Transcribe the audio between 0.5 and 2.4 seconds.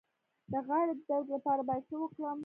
د غاړې د درد لپاره باید څه وکړم؟